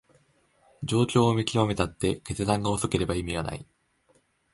[0.81, 3.67] 状況を見極めたって決断が遅ければ意味はない